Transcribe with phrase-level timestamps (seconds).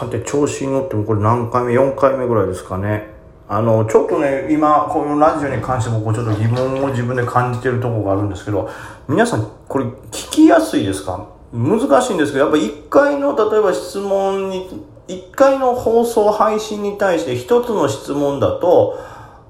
[0.00, 3.10] さて調子に乗ってもこれ何回目 ?4 回目ぐらいですかね。
[3.48, 8.70] あの、ちょっとね、今、このラジオに関しても、ちょっと疑問を自分で感じてるとこがあるんですけど、
[9.08, 11.26] 皆さん、これ、聞きやすいですか？
[11.52, 18.98] 難しいんですけど、やっぱ1回の、例えば質問に、1回の放送配信に対して1つの質問だと、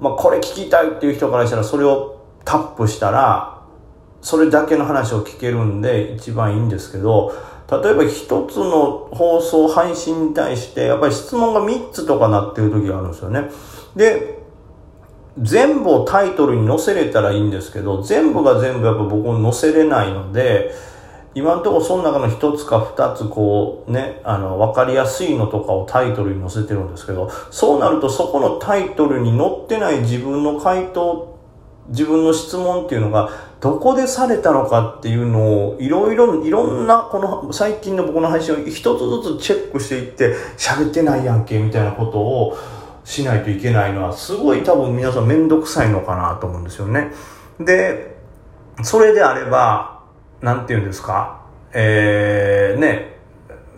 [0.00, 3.60] まあ、これ聞きたいっていう人からしたら、それをタップしたら、
[4.22, 7.34] それだけの話を聞けるんで、一番いいんですけど、
[7.70, 13.48] 例えば一つの放送配信に対してやっぱり質問が3つとかなってる時があるんですよね。
[13.94, 14.40] で、
[15.38, 20.72] 全部をタイトルに載せれたらいいんですけど、全部が全部やっぱ僕も載せれないので、
[21.34, 31.38] 今のところその中の一つか二つこうね、あの、わかりやすいのとかをタイトルに載せてるんですけど、そうなるとそこのタイトルに載ってない自分の回答、
[31.88, 42.56] 自分の質問っていうのがどこでされたのかっていうのをいろいろ、いろんなこの最近の僕の配信を一つずつチェックしていって喋ってないやんけみたいなことを
[43.04, 47.12] しないといけないのはすごい多分皆さんめんどくさいのかなと思うんですよね。
[47.58, 48.16] で、
[48.82, 50.04] それであれば、
[50.40, 51.42] なんて言うんですか、
[51.74, 53.18] えー、ね、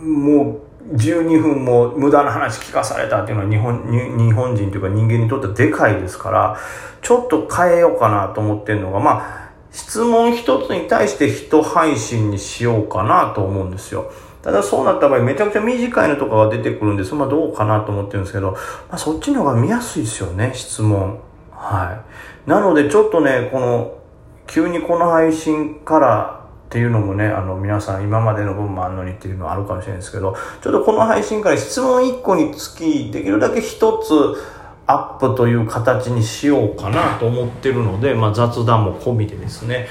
[0.00, 6.56] もう12分も無駄な話聞かされたっていうのは日本日本人というか人間にとってはでかいですから、
[7.02, 9.43] ちょっと変えようかなと思ってるのが、まあ、
[9.74, 14.10] 質問一つに対して一配信にしようかなと思うんですよ。
[14.40, 17.14] ただそうなった場合めちゃくちゃ短いのとかが出てくるんです。
[17.14, 18.58] まあどうかなと思ってるんですけど、ま
[18.92, 21.18] あそっちの方が見やすいですよね、質問。
[21.50, 22.04] は
[22.46, 22.48] い。
[22.48, 23.98] なのでちょっとね、この、
[24.46, 34.12] 急にこの配信からっていうのもね、あの皆さん今までの分もあるのにっていうのはあるかもしれないですけど、ちょっとこの配信から質問1個につき、できるだけ一つ、
[34.86, 39.86] アップという形にしようかなと思ってるので、まあ、雑談も込みでですね。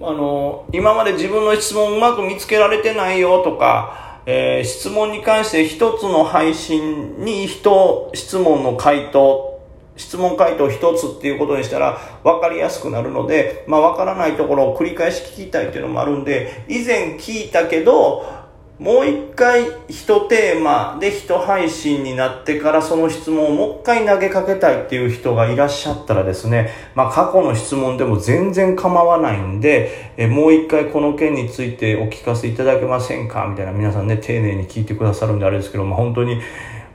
[0.00, 9.54] あの今まで自分の質問うまく見つけられてないよとか、えー、質問に関して一つの配信に一質問の回答
[9.96, 18.43] 質問回答一つっていうことにしたら分かりやすくなるので、まあ分からないところを繰り返し聞きたいっていうのもあるんで、以前聞いたけど、
[18.78, 36.40] もう一回一テーマで一配信になってからその質問をもう一回投げかけたいっていう人がいらっしゃったらですね、まあ過去の質問でも全然構わないんで、えもう一回この件についてお聞かせいただけませんかみたいな皆さんね、丁寧に聞いてくださるんであれですけど、まあ本当に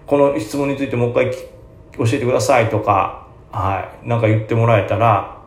[0.05, 5.38] この質問についてもう一回教えてくださいとか、はい、なんか言ってもらえたら、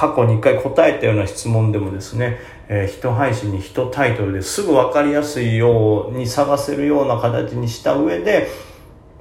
[0.00, 2.38] 過去に一回答えたような質問でもですね、
[2.68, 8.48] えー、一配信に一タイトルですぐ分かりやすいように探せるような形にした上で、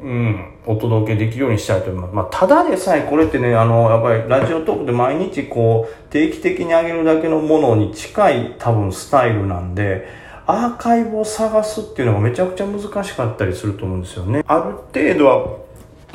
[0.01, 2.15] うん、お届けできるようにしたいと思います。
[2.15, 10.07] まあ、ただでさえこれってね、あの、やっぱりラジオトークで毎日こう、定期的に上げるだけのものに近い多分スタイルなんで、
[10.47, 14.45] アーカイブを探すっていうのがめちゃくちゃ難しかったりすると思うんですよね。
[14.47, 15.57] ある程度は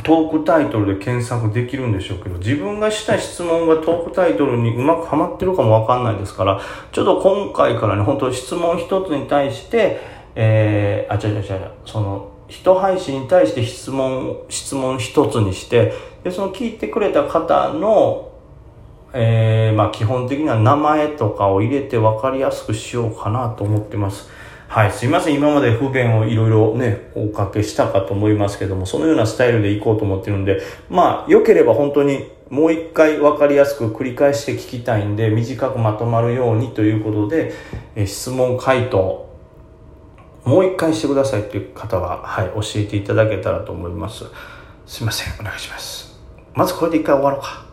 [0.03, 6.61] トークタイトルで検索できるんでしょうけど、自分がした質問がトークタイトルにうまくはまってるかもわかんないですから、
[6.93, 10.01] ちょっと今回からね、本当質問一つに対して、
[10.35, 18.31] えー、あ、違う違う違う、その、一配信に対して質問、質問一つにして、で、その聞いてくれた方の、
[19.15, 24.29] えー、まあ基本的には名前とかを入れて分かりやすくしようかなと思ってます。
[24.75, 25.37] はい、すいません。
[25.37, 37.53] 今まで不便をいろいろね、おかけしたかと思いますけども、そのようなスタイルでいこうと思ってるんで、まあ、良ければ本当にもう一回分かりやすく繰り返して聞きたいんで、短くまとまるようにということで、
[37.95, 39.33] え質問回答、
[40.43, 44.25] もう一回してくださいっていう方は、はい、教えていただけたらと思います。
[44.87, 45.35] すいません。
[45.41, 46.21] お願いします。
[46.53, 47.64] まずこれで一回終わろうか。